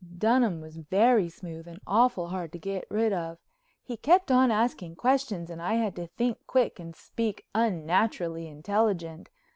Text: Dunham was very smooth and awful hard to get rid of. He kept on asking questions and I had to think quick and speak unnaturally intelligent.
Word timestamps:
Dunham 0.17 0.61
was 0.61 0.77
very 0.77 1.29
smooth 1.29 1.67
and 1.67 1.79
awful 1.85 2.29
hard 2.29 2.51
to 2.53 2.57
get 2.57 2.87
rid 2.89 3.13
of. 3.13 3.37
He 3.83 3.97
kept 3.97 4.31
on 4.31 4.49
asking 4.49 4.95
questions 4.95 5.51
and 5.51 5.61
I 5.61 5.75
had 5.75 5.95
to 5.97 6.07
think 6.07 6.39
quick 6.47 6.79
and 6.79 6.95
speak 6.95 7.45
unnaturally 7.53 8.47
intelligent. 8.47 9.29